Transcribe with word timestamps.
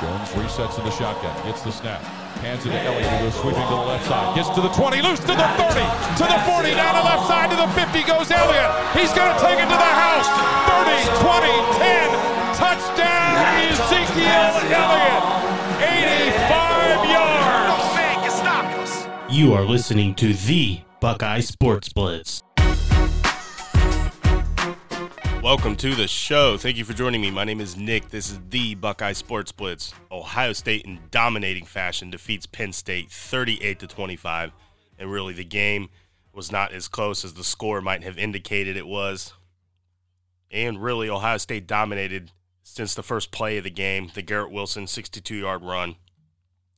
Jones 0.00 0.32
resets 0.32 0.78
in 0.78 0.84
the 0.84 0.90
shotgun, 0.90 1.36
gets 1.44 1.60
the 1.60 1.70
snap, 1.70 2.00
hands 2.40 2.64
it 2.64 2.70
to 2.70 2.80
Elliott, 2.80 3.04
who 3.04 3.28
goes 3.28 3.34
sweeping 3.36 3.60
to 3.68 3.76
the 3.76 3.84
left 3.84 4.08
side, 4.08 4.34
gets 4.34 4.48
to 4.48 4.62
the 4.62 4.72
20, 4.72 5.02
loose 5.02 5.20
to 5.20 5.36
the 5.36 5.48
30, 5.60 5.76
to 6.16 6.24
the 6.24 6.40
40, 6.48 6.72
down 6.72 6.96
the 6.96 7.04
left 7.04 7.28
side 7.28 7.52
to 7.52 7.56
the 7.60 7.68
50 7.76 8.08
goes 8.08 8.32
Elliott. 8.32 8.72
He's 8.96 9.12
going 9.12 9.28
to 9.28 9.36
take 9.44 9.60
it 9.60 9.68
to 9.68 9.76
the 9.76 9.92
house. 10.00 10.24
30, 10.72 11.04
20, 11.20 11.52
10, 11.84 12.56
touchdown 12.56 13.44
Ezekiel 13.68 14.56
Elliott. 14.72 15.20
85 15.84 17.04
yards. 17.12 17.60
You 19.28 19.52
are 19.52 19.64
listening 19.64 20.14
to 20.14 20.32
the 20.32 20.80
Buckeye 21.00 21.40
Sports 21.40 21.92
Blitz. 21.92 22.42
Welcome 25.42 25.74
to 25.76 25.94
the 25.94 26.06
show. 26.06 26.58
Thank 26.58 26.76
you 26.76 26.84
for 26.84 26.92
joining 26.92 27.22
me. 27.22 27.30
My 27.30 27.44
name 27.44 27.62
is 27.62 27.74
Nick. 27.74 28.10
This 28.10 28.30
is 28.30 28.38
the 28.50 28.74
Buckeye 28.74 29.14
Sports 29.14 29.52
Blitz. 29.52 29.94
Ohio 30.12 30.52
State 30.52 30.84
in 30.84 31.00
dominating 31.10 31.64
fashion 31.64 32.10
defeats 32.10 32.44
Penn 32.44 32.74
State 32.74 33.10
38 33.10 33.78
to 33.78 33.86
25. 33.86 34.52
And 34.98 35.10
really 35.10 35.32
the 35.32 35.42
game 35.42 35.88
was 36.34 36.52
not 36.52 36.72
as 36.72 36.88
close 36.88 37.24
as 37.24 37.32
the 37.32 37.42
score 37.42 37.80
might 37.80 38.04
have 38.04 38.18
indicated 38.18 38.76
it 38.76 38.86
was. 38.86 39.32
And 40.50 40.82
really 40.82 41.08
Ohio 41.08 41.38
State 41.38 41.66
dominated 41.66 42.32
since 42.62 42.94
the 42.94 43.02
first 43.02 43.32
play 43.32 43.56
of 43.56 43.64
the 43.64 43.70
game, 43.70 44.10
the 44.12 44.20
Garrett 44.20 44.52
Wilson 44.52 44.84
62-yard 44.84 45.62
run 45.62 45.96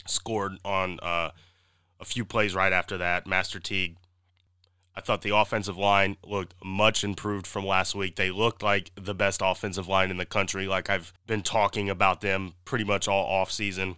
scored 0.06 0.52
on 0.64 1.00
uh, 1.02 1.30
a 1.98 2.04
few 2.04 2.24
plays 2.24 2.54
right 2.54 2.72
after 2.72 2.96
that. 2.96 3.26
Master 3.26 3.58
Teague 3.58 3.96
I 4.94 5.00
thought 5.00 5.22
the 5.22 5.34
offensive 5.34 5.78
line 5.78 6.16
looked 6.24 6.54
much 6.62 7.02
improved 7.02 7.46
from 7.46 7.66
last 7.66 7.94
week. 7.94 8.16
They 8.16 8.30
looked 8.30 8.62
like 8.62 8.90
the 8.94 9.14
best 9.14 9.40
offensive 9.42 9.88
line 9.88 10.10
in 10.10 10.18
the 10.18 10.26
country, 10.26 10.66
like 10.66 10.90
I've 10.90 11.12
been 11.26 11.42
talking 11.42 11.88
about 11.88 12.20
them 12.20 12.54
pretty 12.64 12.84
much 12.84 13.08
all 13.08 13.44
offseason. 13.44 13.96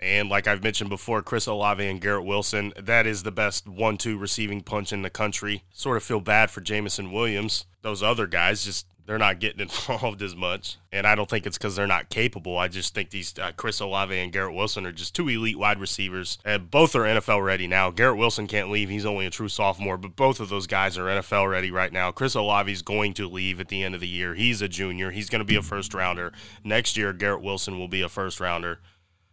And 0.00 0.28
like 0.28 0.46
I've 0.46 0.62
mentioned 0.62 0.90
before, 0.90 1.22
Chris 1.22 1.46
Olave 1.46 1.84
and 1.84 2.00
Garrett 2.00 2.24
Wilson, 2.24 2.72
that 2.76 3.06
is 3.06 3.22
the 3.22 3.32
best 3.32 3.66
one 3.66 3.96
two 3.96 4.16
receiving 4.16 4.60
punch 4.60 4.92
in 4.92 5.02
the 5.02 5.10
country. 5.10 5.64
Sort 5.72 5.96
of 5.96 6.02
feel 6.02 6.20
bad 6.20 6.50
for 6.50 6.60
Jameson 6.60 7.10
Williams. 7.10 7.66
Those 7.82 8.02
other 8.02 8.26
guys 8.26 8.64
just 8.64 8.86
they're 9.08 9.16
not 9.16 9.40
getting 9.40 9.60
involved 9.62 10.20
as 10.20 10.36
much. 10.36 10.76
And 10.92 11.06
I 11.06 11.14
don't 11.14 11.28
think 11.28 11.46
it's 11.46 11.56
because 11.56 11.74
they're 11.74 11.86
not 11.86 12.10
capable. 12.10 12.58
I 12.58 12.68
just 12.68 12.94
think 12.94 13.08
these 13.08 13.36
uh, 13.38 13.52
Chris 13.56 13.80
Olave 13.80 14.16
and 14.16 14.30
Garrett 14.30 14.54
Wilson 14.54 14.84
are 14.84 14.92
just 14.92 15.16
two 15.16 15.28
elite 15.28 15.58
wide 15.58 15.80
receivers. 15.80 16.38
And 16.44 16.70
both 16.70 16.94
are 16.94 17.00
NFL 17.00 17.42
ready 17.42 17.66
now. 17.66 17.90
Garrett 17.90 18.18
Wilson 18.18 18.46
can't 18.46 18.70
leave. 18.70 18.90
He's 18.90 19.06
only 19.06 19.24
a 19.24 19.30
true 19.30 19.48
sophomore, 19.48 19.96
but 19.96 20.14
both 20.14 20.40
of 20.40 20.50
those 20.50 20.66
guys 20.66 20.98
are 20.98 21.06
NFL 21.06 21.50
ready 21.50 21.70
right 21.70 21.92
now. 21.92 22.12
Chris 22.12 22.34
Olave 22.34 22.70
is 22.70 22.82
going 22.82 23.14
to 23.14 23.26
leave 23.26 23.60
at 23.60 23.68
the 23.68 23.82
end 23.82 23.94
of 23.94 24.02
the 24.02 24.06
year. 24.06 24.34
He's 24.34 24.60
a 24.60 24.68
junior. 24.68 25.10
He's 25.10 25.30
going 25.30 25.40
to 25.40 25.44
be 25.46 25.56
a 25.56 25.62
first 25.62 25.94
rounder. 25.94 26.32
Next 26.62 26.96
year, 26.98 27.14
Garrett 27.14 27.42
Wilson 27.42 27.78
will 27.78 27.88
be 27.88 28.02
a 28.02 28.10
first 28.10 28.40
rounder. 28.40 28.80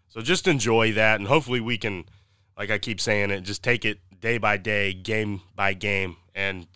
So 0.08 0.22
just 0.22 0.48
enjoy 0.48 0.94
that. 0.94 1.20
And 1.20 1.28
hopefully 1.28 1.60
we 1.60 1.78
can, 1.78 2.06
like 2.58 2.70
I 2.72 2.78
keep 2.78 3.02
saying 3.02 3.32
it, 3.32 3.42
just 3.42 3.64
take 3.64 3.86
it 3.86 4.00
day 4.20 4.38
by 4.38 4.58
day, 4.58 4.94
game 4.94 5.42
by 5.56 5.74
game. 5.74 6.18
And 6.34 6.68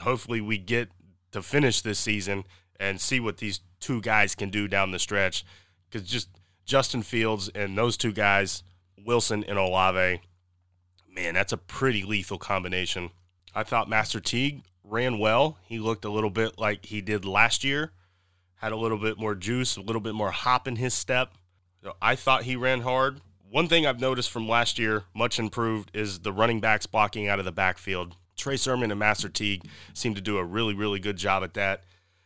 hopefully 0.00 0.40
we 0.40 0.58
get 0.58 0.88
to 1.32 1.42
finish 1.42 1.80
this 1.80 1.98
season 1.98 2.44
and 2.78 3.00
see 3.00 3.20
what 3.20 3.38
these 3.38 3.60
two 3.80 4.00
guys 4.00 4.34
can 4.34 4.50
do 4.50 4.68
down 4.68 4.90
the 4.90 4.98
stretch. 4.98 5.44
Because 5.90 6.08
just 6.08 6.28
Justin 6.64 7.02
Fields 7.02 7.50
and 7.54 7.76
those 7.76 7.96
two 7.96 8.12
guys, 8.12 8.62
Wilson 9.04 9.44
and 9.44 9.58
Olave, 9.58 10.20
man, 11.14 11.34
that's 11.34 11.52
a 11.52 11.58
pretty 11.58 12.02
lethal 12.02 12.38
combination. 12.38 13.10
I 13.54 13.62
thought 13.64 13.88
Master 13.88 14.20
Teague 14.20 14.62
ran 14.82 15.18
well. 15.18 15.58
He 15.66 15.78
looked 15.78 16.04
a 16.04 16.10
little 16.10 16.30
bit 16.30 16.58
like 16.58 16.86
he 16.86 17.00
did 17.00 17.24
last 17.24 17.64
year, 17.64 17.92
had 18.56 18.72
a 18.72 18.76
little 18.76 18.98
bit 18.98 19.18
more 19.18 19.34
juice, 19.34 19.76
a 19.76 19.80
little 19.80 20.00
bit 20.00 20.14
more 20.14 20.30
hop 20.30 20.66
in 20.66 20.76
his 20.76 20.94
step. 20.94 21.34
I 22.00 22.14
thought 22.16 22.44
he 22.44 22.56
ran 22.56 22.82
hard. 22.82 23.20
One 23.50 23.68
thing 23.68 23.86
I've 23.86 24.00
noticed 24.00 24.30
from 24.30 24.48
last 24.48 24.78
year, 24.78 25.04
much 25.14 25.38
improved, 25.38 25.90
is 25.94 26.20
the 26.20 26.32
running 26.32 26.60
backs 26.60 26.86
blocking 26.86 27.28
out 27.28 27.38
of 27.38 27.44
the 27.44 27.52
backfield. 27.52 28.16
Trey 28.36 28.56
Sermon 28.56 28.90
and 28.90 28.98
Master 28.98 29.28
Teague 29.28 29.64
seem 29.92 30.14
to 30.14 30.20
do 30.20 30.38
a 30.38 30.44
really, 30.44 30.74
really 30.74 30.98
good 30.98 31.16
job 31.16 31.42
at 31.42 31.54
that. 31.54 31.84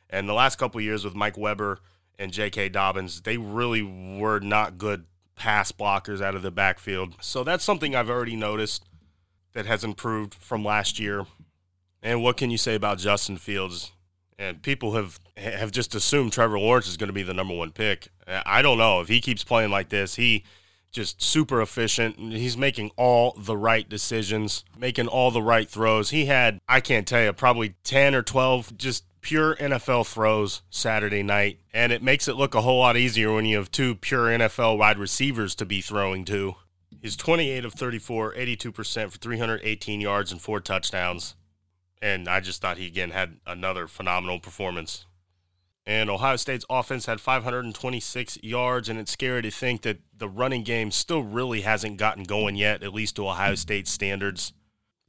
And 0.08 0.28
the 0.28 0.34
last 0.34 0.56
couple 0.56 0.80
years 0.80 1.04
with 1.04 1.14
Mike 1.14 1.36
Weber 1.36 1.80
and 2.18 2.32
J.K. 2.32 2.68
Dobbins, 2.68 3.22
they 3.22 3.36
really 3.36 3.82
were 3.82 4.38
not 4.38 4.78
good 4.78 5.04
pass 5.34 5.72
blockers 5.72 6.22
out 6.22 6.34
of 6.34 6.42
the 6.42 6.50
backfield. 6.50 7.14
So 7.20 7.44
that's 7.44 7.64
something 7.64 7.94
I've 7.94 8.10
already 8.10 8.36
noticed 8.36 8.84
that 9.52 9.66
has 9.66 9.84
improved 9.84 10.34
from 10.34 10.64
last 10.64 10.98
year. 10.98 11.26
And 12.02 12.22
what 12.22 12.36
can 12.36 12.50
you 12.50 12.58
say 12.58 12.74
about 12.74 12.98
Justin 12.98 13.36
Fields? 13.36 13.92
And 14.38 14.62
people 14.62 14.92
have 14.92 15.18
have 15.36 15.70
just 15.70 15.94
assumed 15.94 16.32
Trevor 16.32 16.58
Lawrence 16.58 16.88
is 16.88 16.96
going 16.96 17.08
to 17.08 17.14
be 17.14 17.22
the 17.22 17.34
number 17.34 17.54
one 17.54 17.72
pick. 17.72 18.08
I 18.26 18.62
don't 18.62 18.78
know 18.78 19.00
if 19.00 19.08
he 19.08 19.20
keeps 19.20 19.44
playing 19.44 19.70
like 19.70 19.88
this. 19.88 20.16
He 20.16 20.44
just 20.92 21.22
super 21.22 21.60
efficient. 21.60 22.18
He's 22.18 22.56
making 22.56 22.90
all 22.96 23.36
the 23.38 23.56
right 23.56 23.88
decisions, 23.88 24.64
making 24.78 25.08
all 25.08 25.30
the 25.30 25.42
right 25.42 25.68
throws. 25.68 26.10
He 26.10 26.24
had, 26.24 26.58
I 26.68 26.80
can't 26.80 27.06
tell 27.06 27.22
you, 27.22 27.32
probably 27.32 27.74
10 27.84 28.14
or 28.14 28.22
12 28.22 28.76
just 28.78 29.04
pure 29.20 29.56
NFL 29.56 30.06
throws 30.06 30.62
Saturday 30.70 31.22
night. 31.22 31.60
And 31.74 31.92
it 31.92 32.02
makes 32.02 32.28
it 32.28 32.36
look 32.36 32.54
a 32.54 32.62
whole 32.62 32.78
lot 32.78 32.96
easier 32.96 33.34
when 33.34 33.44
you 33.44 33.56
have 33.58 33.70
two 33.70 33.94
pure 33.94 34.26
NFL 34.26 34.78
wide 34.78 34.98
receivers 34.98 35.54
to 35.56 35.66
be 35.66 35.80
throwing 35.80 36.24
to. 36.26 36.54
He's 37.02 37.16
28 37.16 37.64
of 37.64 37.74
34, 37.74 38.34
82% 38.34 39.10
for 39.10 39.18
318 39.18 40.00
yards 40.00 40.32
and 40.32 40.40
four 40.40 40.60
touchdowns. 40.60 41.34
And 42.02 42.28
I 42.28 42.40
just 42.40 42.60
thought 42.60 42.78
he 42.78 42.86
again 42.86 43.10
had 43.10 43.38
another 43.46 43.86
phenomenal 43.86 44.38
performance. 44.38 45.06
And 45.86 46.10
Ohio 46.10 46.34
State's 46.34 46.64
offense 46.68 47.06
had 47.06 47.20
526 47.20 48.38
yards, 48.42 48.88
and 48.88 48.98
it's 48.98 49.12
scary 49.12 49.40
to 49.42 49.52
think 49.52 49.82
that 49.82 50.00
the 50.16 50.28
running 50.28 50.64
game 50.64 50.90
still 50.90 51.22
really 51.22 51.60
hasn't 51.60 51.96
gotten 51.96 52.24
going 52.24 52.56
yet, 52.56 52.82
at 52.82 52.92
least 52.92 53.16
to 53.16 53.28
Ohio 53.28 53.54
State 53.54 53.86
standards. 53.86 54.52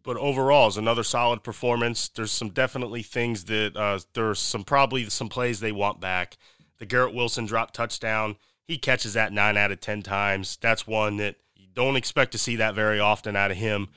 But 0.04 0.18
overall, 0.18 0.68
it's 0.68 0.78
another 0.78 1.04
solid 1.04 1.44
performance. 1.44 2.10
There's 2.10 2.32
some 2.32 2.50
definitely 2.50 3.02
things 3.02 3.46
that 3.46 3.76
uh, 3.76 4.00
there's 4.14 4.40
some 4.40 4.64
probably 4.64 5.10
some 5.10 5.30
plays 5.30 5.60
they 5.60 5.72
want 5.72 6.00
back. 6.00 6.38
The 6.78 6.86
Garrett 6.86 7.14
Wilson 7.14 7.48
drop 7.48 7.72
touchdown, 7.72 8.38
he 8.64 8.78
catches 8.78 9.14
that 9.14 9.34
nine 9.34 9.58
out 9.58 9.72
of 9.72 9.82
ten 9.82 10.04
times. 10.04 10.58
That's 10.62 10.86
one 10.86 11.18
that 11.18 11.38
you 11.56 11.68
don't 11.74 11.96
expect 11.96 12.32
to 12.34 12.38
see 12.38 12.56
that 12.58 12.76
very 12.76 13.00
often 13.00 13.36
out 13.36 13.52
of 13.52 13.58
him. 13.58 13.90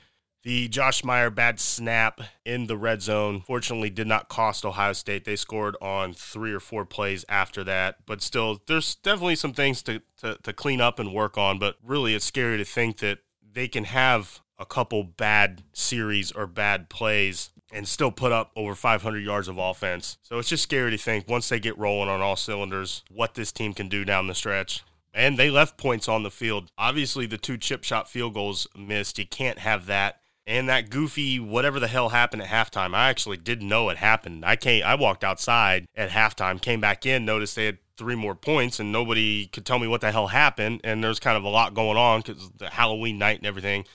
The 0.43 0.67
Josh 0.69 1.03
Meyer 1.03 1.29
bad 1.29 1.59
snap 1.59 2.19
in 2.43 2.65
the 2.65 2.77
red 2.77 3.03
zone 3.03 3.41
fortunately 3.41 3.91
did 3.91 4.07
not 4.07 4.27
cost 4.27 4.65
Ohio 4.65 4.93
State. 4.93 5.23
They 5.23 5.35
scored 5.35 5.77
on 5.79 6.13
three 6.13 6.51
or 6.51 6.59
four 6.59 6.83
plays 6.83 7.23
after 7.29 7.63
that, 7.65 7.97
but 8.07 8.23
still, 8.23 8.59
there's 8.65 8.95
definitely 8.95 9.35
some 9.35 9.53
things 9.53 9.83
to, 9.83 10.01
to, 10.17 10.39
to 10.41 10.51
clean 10.51 10.81
up 10.81 10.97
and 10.97 11.13
work 11.13 11.37
on. 11.37 11.59
But 11.59 11.75
really, 11.83 12.15
it's 12.15 12.25
scary 12.25 12.57
to 12.57 12.65
think 12.65 12.97
that 12.97 13.19
they 13.53 13.67
can 13.67 13.83
have 13.83 14.39
a 14.57 14.65
couple 14.65 15.03
bad 15.03 15.63
series 15.73 16.31
or 16.31 16.47
bad 16.47 16.89
plays 16.89 17.51
and 17.71 17.87
still 17.87 18.11
put 18.11 18.31
up 18.31 18.51
over 18.55 18.73
500 18.73 19.19
yards 19.19 19.47
of 19.47 19.59
offense. 19.59 20.17
So 20.23 20.39
it's 20.39 20.49
just 20.49 20.63
scary 20.63 20.89
to 20.91 20.97
think 20.97 21.27
once 21.27 21.49
they 21.49 21.59
get 21.59 21.77
rolling 21.77 22.09
on 22.09 22.21
all 22.21 22.35
cylinders, 22.35 23.03
what 23.11 23.35
this 23.35 23.51
team 23.51 23.73
can 23.73 23.89
do 23.89 24.03
down 24.03 24.25
the 24.25 24.35
stretch. 24.35 24.83
And 25.13 25.37
they 25.37 25.51
left 25.51 25.77
points 25.77 26.07
on 26.07 26.23
the 26.23 26.31
field. 26.31 26.71
Obviously, 26.77 27.25
the 27.25 27.37
two 27.37 27.57
chip 27.57 27.83
shot 27.83 28.09
field 28.09 28.33
goals 28.33 28.65
missed. 28.75 29.19
You 29.19 29.27
can't 29.27 29.59
have 29.59 29.85
that 29.87 30.20
and 30.45 30.67
that 30.69 30.89
goofy 30.89 31.39
whatever 31.39 31.79
the 31.79 31.87
hell 31.87 32.09
happened 32.09 32.41
at 32.41 32.49
halftime. 32.49 32.95
I 32.95 33.09
actually 33.09 33.37
didn't 33.37 33.67
know 33.67 33.89
it 33.89 33.97
happened. 33.97 34.43
I 34.45 34.55
came, 34.55 34.83
I 34.83 34.95
walked 34.95 35.23
outside 35.23 35.85
at 35.95 36.09
halftime, 36.09 36.61
came 36.61 36.81
back 36.81 37.05
in, 37.05 37.25
noticed 37.25 37.55
they 37.55 37.65
had 37.65 37.77
three 37.97 38.15
more 38.15 38.35
points, 38.35 38.79
and 38.79 38.91
nobody 38.91 39.47
could 39.47 39.65
tell 39.65 39.79
me 39.79 39.87
what 39.87 40.01
the 40.01 40.11
hell 40.11 40.27
happened. 40.27 40.81
And 40.83 41.03
there's 41.03 41.19
kind 41.19 41.37
of 41.37 41.43
a 41.43 41.49
lot 41.49 41.73
going 41.73 41.97
on 41.97 42.21
because 42.21 42.49
the 42.57 42.69
Halloween 42.69 43.17
night 43.17 43.37
and 43.37 43.45
everything. 43.45 43.85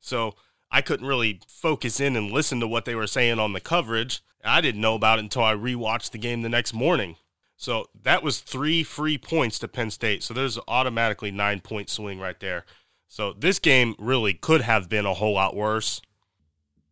So 0.00 0.34
I 0.70 0.80
couldn't 0.82 1.06
really 1.06 1.40
focus 1.48 2.00
in 2.00 2.16
and 2.16 2.30
listen 2.30 2.60
to 2.60 2.68
what 2.68 2.84
they 2.84 2.94
were 2.94 3.06
saying 3.06 3.38
on 3.38 3.52
the 3.52 3.60
coverage. 3.60 4.22
I 4.44 4.60
didn't 4.60 4.80
know 4.80 4.94
about 4.94 5.18
it 5.18 5.22
until 5.22 5.42
I 5.42 5.54
rewatched 5.54 6.12
the 6.12 6.18
game 6.18 6.42
the 6.42 6.48
next 6.48 6.72
morning. 6.72 7.16
So 7.56 7.86
that 8.02 8.22
was 8.22 8.38
three 8.38 8.82
free 8.82 9.18
points 9.18 9.58
to 9.60 9.68
Penn 9.68 9.90
State. 9.90 10.22
So 10.22 10.34
there's 10.34 10.58
automatically 10.68 11.30
nine 11.30 11.60
point 11.60 11.88
swing 11.88 12.20
right 12.20 12.38
there. 12.38 12.64
So 13.08 13.32
this 13.32 13.58
game 13.58 13.94
really 13.98 14.34
could 14.34 14.62
have 14.62 14.88
been 14.88 15.06
a 15.06 15.14
whole 15.14 15.34
lot 15.34 15.54
worse. 15.54 16.00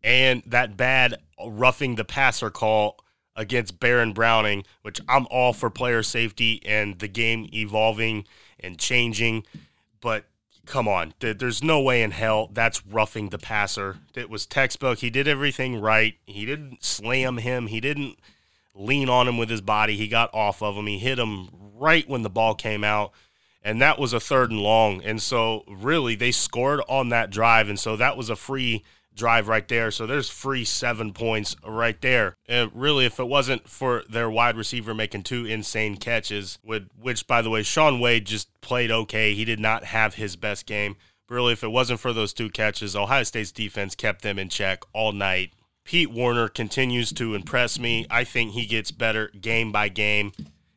And 0.02 0.42
that 0.46 0.76
bad 0.76 1.16
roughing 1.44 1.96
the 1.96 2.04
passer 2.04 2.50
call 2.50 2.98
against 3.36 3.80
Baron 3.80 4.12
Browning, 4.12 4.64
which 4.82 5.00
I'm 5.08 5.26
all 5.30 5.52
for 5.52 5.70
player 5.70 6.02
safety 6.02 6.62
and 6.64 6.98
the 6.98 7.08
game 7.08 7.48
evolving 7.52 8.26
and 8.60 8.78
changing. 8.78 9.44
But 10.00 10.26
come 10.66 10.86
on, 10.86 11.14
there's 11.20 11.62
no 11.62 11.80
way 11.80 12.02
in 12.02 12.12
hell 12.12 12.48
that's 12.52 12.86
roughing 12.86 13.30
the 13.30 13.38
passer. 13.38 13.98
It 14.14 14.30
was 14.30 14.46
textbook. 14.46 14.98
He 14.98 15.10
did 15.10 15.26
everything 15.26 15.80
right. 15.80 16.14
He 16.26 16.46
didn't 16.46 16.84
slam 16.84 17.38
him. 17.38 17.66
He 17.66 17.80
didn't 17.80 18.18
lean 18.74 19.08
on 19.08 19.26
him 19.28 19.38
with 19.38 19.50
his 19.50 19.60
body. 19.60 19.96
He 19.96 20.08
got 20.08 20.30
off 20.32 20.62
of 20.62 20.76
him. 20.76 20.86
He 20.86 20.98
hit 20.98 21.18
him 21.18 21.48
right 21.76 22.08
when 22.08 22.22
the 22.22 22.30
ball 22.30 22.54
came 22.54 22.84
out 22.84 23.12
and 23.64 23.82
that 23.82 23.98
was 23.98 24.12
a 24.12 24.20
third 24.20 24.50
and 24.50 24.60
long. 24.60 25.02
And 25.02 25.20
so, 25.20 25.64
really, 25.66 26.14
they 26.14 26.30
scored 26.30 26.80
on 26.88 27.08
that 27.08 27.30
drive. 27.30 27.68
And 27.68 27.80
so, 27.80 27.96
that 27.96 28.16
was 28.16 28.30
a 28.30 28.36
free 28.36 28.84
drive 29.14 29.48
right 29.48 29.66
there. 29.68 29.90
So 29.90 30.06
there's 30.06 30.28
free 30.28 30.64
seven 30.64 31.12
points 31.12 31.56
right 31.66 32.00
there. 32.00 32.36
Uh, 32.48 32.68
really, 32.74 33.04
if 33.04 33.18
it 33.18 33.28
wasn't 33.28 33.68
for 33.68 34.02
their 34.08 34.28
wide 34.28 34.56
receiver 34.56 34.94
making 34.94 35.22
two 35.22 35.44
insane 35.46 35.96
catches, 35.96 36.58
with, 36.64 36.88
which, 37.00 37.26
by 37.26 37.42
the 37.42 37.50
way, 37.50 37.62
Shaun 37.62 38.00
Wade 38.00 38.26
just 38.26 38.48
played 38.60 38.90
okay. 38.90 39.34
He 39.34 39.44
did 39.44 39.60
not 39.60 39.84
have 39.84 40.14
his 40.14 40.36
best 40.36 40.66
game. 40.66 40.96
But 41.26 41.36
really, 41.36 41.52
if 41.52 41.64
it 41.64 41.70
wasn't 41.70 42.00
for 42.00 42.12
those 42.12 42.32
two 42.32 42.50
catches, 42.50 42.96
Ohio 42.96 43.22
State's 43.22 43.52
defense 43.52 43.94
kept 43.94 44.22
them 44.22 44.38
in 44.38 44.48
check 44.48 44.82
all 44.92 45.12
night. 45.12 45.52
Pete 45.84 46.10
Werner 46.10 46.48
continues 46.48 47.12
to 47.12 47.34
impress 47.34 47.78
me. 47.78 48.06
I 48.10 48.24
think 48.24 48.52
he 48.52 48.66
gets 48.66 48.90
better 48.90 49.28
game 49.28 49.70
by 49.70 49.88
game. 49.88 50.32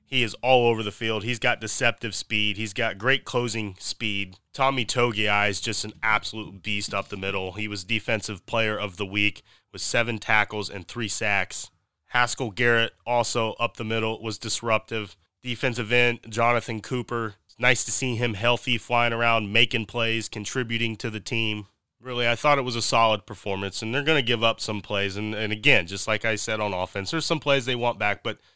He 0.07 0.23
is 0.23 0.35
all 0.35 0.69
over 0.69 0.83
the 0.83 0.91
field. 0.91 1.25
He's 1.25 1.37
got 1.37 1.59
deceptive 1.59 2.15
speed. 2.15 2.55
He's 2.55 2.71
got 2.71 2.97
great 2.97 3.25
closing 3.25 3.75
speed. 3.77 4.37
Tommy 4.53 4.85
Togiai 4.85 5.49
is 5.49 5.59
just 5.59 5.83
an 5.83 5.91
absolute 6.01 6.63
beast 6.63 6.93
up 6.93 7.09
the 7.09 7.17
middle. 7.17 7.51
He 7.51 7.67
was 7.67 7.83
defensive 7.83 8.45
player 8.45 8.79
of 8.79 8.95
the 8.95 9.05
week 9.05 9.43
with 9.73 9.81
seven 9.81 10.17
tackles 10.17 10.69
and 10.69 10.87
three 10.87 11.09
sacks. 11.09 11.69
Haskell 12.11 12.51
Garrett 12.51 12.93
also 13.05 13.51
up 13.59 13.75
the 13.75 13.83
middle 13.83 14.23
was 14.23 14.37
disruptive. 14.37 15.17
Defensive 15.43 15.91
end 15.91 16.19
Jonathan 16.29 16.79
Cooper. 16.79 17.35
nice 17.59 17.83
to 17.83 17.91
see 17.91 18.15
him 18.15 18.35
healthy, 18.35 18.77
flying 18.77 19.11
around, 19.11 19.51
making 19.51 19.87
plays, 19.87 20.29
contributing 20.29 20.95
to 20.95 21.09
the 21.09 21.19
team. 21.19 21.67
Really, 21.99 22.29
I 22.29 22.35
thought 22.35 22.59
it 22.59 22.63
was 22.63 22.77
a 22.77 22.81
solid 22.81 23.25
performance, 23.25 23.81
and 23.81 23.93
they're 23.93 24.03
going 24.03 24.19
to 24.19 24.25
give 24.25 24.43
up 24.43 24.61
some 24.61 24.81
plays. 24.81 25.17
And, 25.17 25.35
and 25.35 25.51
again, 25.51 25.85
just 25.85 26.07
like 26.07 26.23
I 26.23 26.35
said 26.37 26.61
on 26.61 26.73
offense, 26.73 27.11
there's 27.11 27.25
some 27.25 27.39
plays 27.41 27.65
they 27.65 27.75
want 27.75 27.99
back, 27.99 28.23
but– 28.23 28.37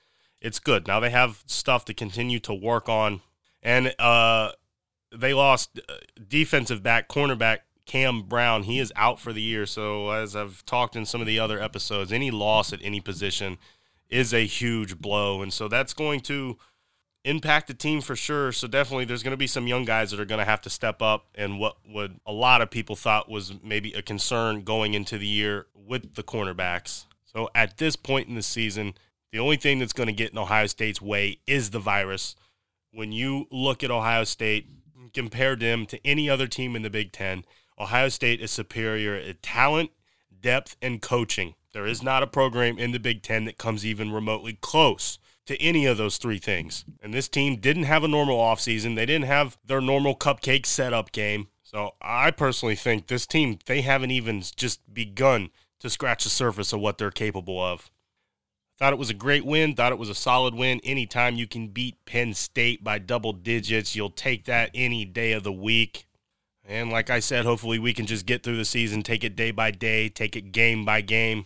it's 0.41 0.59
good. 0.59 0.87
Now 0.87 0.99
they 0.99 1.11
have 1.11 1.43
stuff 1.45 1.85
to 1.85 1.93
continue 1.93 2.39
to 2.39 2.53
work 2.53 2.89
on. 2.89 3.21
And 3.63 3.93
uh, 3.99 4.51
they 5.15 5.33
lost 5.33 5.79
uh, 5.87 5.93
defensive 6.27 6.81
back, 6.81 7.07
cornerback 7.07 7.59
Cam 7.85 8.23
Brown. 8.23 8.63
He 8.63 8.79
is 8.79 8.91
out 8.95 9.19
for 9.19 9.33
the 9.33 9.41
year. 9.41 9.65
So, 9.65 10.11
as 10.11 10.35
I've 10.35 10.65
talked 10.65 10.95
in 10.95 11.05
some 11.05 11.21
of 11.21 11.27
the 11.27 11.39
other 11.39 11.61
episodes, 11.61 12.11
any 12.11 12.31
loss 12.31 12.73
at 12.73 12.79
any 12.81 13.01
position 13.01 13.57
is 14.09 14.33
a 14.33 14.45
huge 14.45 14.97
blow. 14.97 15.41
And 15.41 15.53
so 15.53 15.67
that's 15.67 15.93
going 15.93 16.21
to 16.21 16.57
impact 17.23 17.67
the 17.67 17.73
team 17.73 18.01
for 18.01 18.15
sure. 18.15 18.51
So, 18.51 18.67
definitely, 18.67 19.05
there's 19.05 19.23
going 19.23 19.31
to 19.31 19.37
be 19.37 19.47
some 19.47 19.67
young 19.67 19.85
guys 19.85 20.11
that 20.11 20.19
are 20.19 20.25
going 20.25 20.39
to 20.39 20.45
have 20.45 20.61
to 20.61 20.69
step 20.69 21.01
up. 21.01 21.27
And 21.35 21.59
what 21.59 21.77
would 21.87 22.19
a 22.25 22.33
lot 22.33 22.61
of 22.61 22.71
people 22.71 22.95
thought 22.95 23.29
was 23.29 23.53
maybe 23.63 23.93
a 23.93 24.01
concern 24.01 24.63
going 24.63 24.93
into 24.93 25.17
the 25.17 25.27
year 25.27 25.67
with 25.75 26.15
the 26.15 26.23
cornerbacks. 26.23 27.05
So, 27.25 27.49
at 27.53 27.77
this 27.77 27.95
point 27.95 28.29
in 28.29 28.35
the 28.35 28.41
season, 28.41 28.93
the 29.31 29.39
only 29.39 29.57
thing 29.57 29.79
that's 29.79 29.93
going 29.93 30.07
to 30.07 30.13
get 30.13 30.31
in 30.31 30.37
Ohio 30.37 30.67
State's 30.67 31.01
way 31.01 31.39
is 31.47 31.69
the 31.69 31.79
virus. 31.79 32.35
When 32.91 33.11
you 33.11 33.47
look 33.51 33.83
at 33.83 33.91
Ohio 33.91 34.23
State, 34.25 34.67
compare 35.13 35.55
them 35.55 35.85
to 35.87 36.05
any 36.05 36.29
other 36.29 36.47
team 36.47 36.75
in 36.75 36.81
the 36.81 36.89
Big 36.89 37.11
Ten, 37.11 37.45
Ohio 37.79 38.09
State 38.09 38.41
is 38.41 38.51
superior 38.51 39.15
at 39.15 39.41
talent, 39.41 39.91
depth, 40.39 40.75
and 40.81 41.01
coaching. 41.01 41.55
There 41.73 41.87
is 41.87 42.03
not 42.03 42.23
a 42.23 42.27
program 42.27 42.77
in 42.77 42.91
the 42.91 42.99
Big 42.99 43.23
Ten 43.23 43.45
that 43.45 43.57
comes 43.57 43.85
even 43.85 44.11
remotely 44.11 44.53
close 44.53 45.19
to 45.45 45.59
any 45.61 45.85
of 45.85 45.97
those 45.97 46.17
three 46.17 46.37
things. 46.37 46.85
And 47.01 47.13
this 47.13 47.27
team 47.27 47.55
didn't 47.57 47.83
have 47.83 48.03
a 48.03 48.07
normal 48.07 48.37
offseason. 48.37 48.95
They 48.95 49.05
didn't 49.05 49.27
have 49.27 49.57
their 49.65 49.81
normal 49.81 50.15
cupcake 50.15 50.65
setup 50.65 51.11
game. 51.11 51.47
So 51.63 51.95
I 52.01 52.31
personally 52.31 52.75
think 52.75 53.07
this 53.07 53.25
team, 53.25 53.57
they 53.65 53.81
haven't 53.81 54.11
even 54.11 54.43
just 54.55 54.93
begun 54.93 55.49
to 55.79 55.89
scratch 55.89 56.23
the 56.25 56.29
surface 56.29 56.73
of 56.73 56.81
what 56.81 56.97
they're 56.97 57.11
capable 57.11 57.59
of. 57.59 57.89
Thought 58.81 58.93
it 58.93 58.99
was 58.99 59.11
a 59.11 59.13
great 59.13 59.45
win. 59.45 59.75
Thought 59.75 59.91
it 59.91 59.99
was 59.99 60.09
a 60.09 60.15
solid 60.15 60.55
win. 60.55 60.81
Anytime 60.83 61.35
you 61.35 61.45
can 61.45 61.67
beat 61.67 62.03
Penn 62.05 62.33
State 62.33 62.83
by 62.83 62.97
double 62.97 63.31
digits, 63.31 63.95
you'll 63.95 64.09
take 64.09 64.45
that 64.45 64.71
any 64.73 65.05
day 65.05 65.33
of 65.33 65.43
the 65.43 65.51
week. 65.51 66.07
And 66.65 66.89
like 66.89 67.11
I 67.11 67.19
said, 67.19 67.45
hopefully 67.45 67.77
we 67.77 67.93
can 67.93 68.07
just 68.07 68.25
get 68.25 68.41
through 68.41 68.57
the 68.57 68.65
season, 68.65 69.03
take 69.03 69.23
it 69.23 69.35
day 69.35 69.51
by 69.51 69.69
day, 69.69 70.09
take 70.09 70.35
it 70.35 70.51
game 70.51 70.83
by 70.83 71.01
game. 71.01 71.45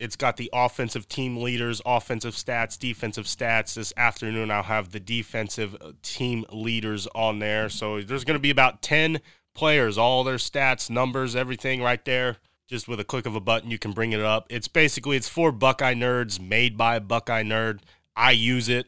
It's 0.00 0.16
got 0.16 0.38
the 0.38 0.48
offensive 0.54 1.08
team 1.08 1.36
leaders, 1.36 1.82
offensive 1.84 2.34
stats, 2.34 2.78
defensive 2.78 3.26
stats. 3.26 3.74
This 3.74 3.92
afternoon, 3.98 4.50
I'll 4.50 4.62
have 4.62 4.92
the 4.92 4.98
defensive 4.98 5.76
uh, 5.78 5.92
team 6.02 6.46
leaders 6.50 7.06
on 7.14 7.38
there. 7.38 7.68
So 7.68 8.00
there's 8.00 8.24
going 8.24 8.38
to 8.38 8.42
be 8.42 8.48
about 8.48 8.80
10 8.80 9.20
players, 9.52 9.98
all 9.98 10.24
their 10.24 10.36
stats, 10.36 10.88
numbers, 10.88 11.36
everything 11.36 11.82
right 11.82 12.02
there. 12.06 12.38
Just 12.66 12.88
with 12.88 12.98
a 12.98 13.04
click 13.04 13.26
of 13.26 13.36
a 13.36 13.40
button, 13.40 13.70
you 13.70 13.78
can 13.78 13.92
bring 13.92 14.12
it 14.12 14.20
up. 14.20 14.46
It's 14.48 14.68
basically 14.68 15.18
it's 15.18 15.28
for 15.28 15.52
Buckeye 15.52 15.94
nerds, 15.94 16.40
made 16.40 16.78
by 16.78 16.96
a 16.96 17.00
Buckeye 17.00 17.42
nerd. 17.42 17.80
I 18.16 18.30
use 18.30 18.70
it. 18.70 18.86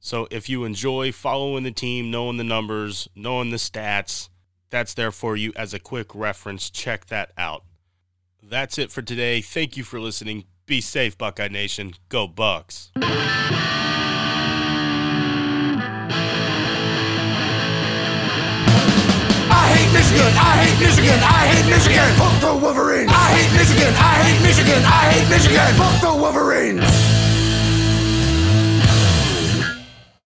So 0.00 0.28
if 0.30 0.48
you 0.48 0.64
enjoy 0.64 1.12
following 1.12 1.64
the 1.64 1.72
team, 1.72 2.10
knowing 2.10 2.38
the 2.38 2.44
numbers, 2.44 3.06
knowing 3.14 3.50
the 3.50 3.58
stats, 3.58 4.30
that's 4.70 4.94
there 4.94 5.12
for 5.12 5.36
you 5.36 5.52
as 5.56 5.74
a 5.74 5.78
quick 5.78 6.14
reference. 6.14 6.70
Check 6.70 7.06
that 7.06 7.32
out. 7.36 7.64
That's 8.42 8.78
it 8.78 8.90
for 8.90 9.02
today. 9.02 9.42
Thank 9.42 9.76
you 9.76 9.84
for 9.84 10.00
listening. 10.00 10.44
Be 10.66 10.80
safe, 10.80 11.18
Buckeye 11.18 11.48
Nation. 11.48 11.92
Go 12.08 12.26
Bucks. 12.26 12.90
I 12.96 13.02
hate 19.76 19.92
Michigan. 19.92 20.32
I 20.32 20.64
hate 20.64 20.80
Michigan. 20.80 21.20
I 21.20 21.46
hate 21.52 21.68
Michigan. 21.68 22.14
Fuck 22.16 22.40
the 22.40 22.56
Wolverines. 22.64 23.12
I 23.12 23.36
hate 23.36 23.52
Michigan. 23.52 23.92
I 23.92 24.14
hate 24.24 24.40
Michigan. 24.42 24.82
I 24.86 25.12
hate 25.12 25.28
Michigan. 25.28 25.74
Fuck 25.76 26.00
the 26.00 26.14
Wolverines. 26.18 27.23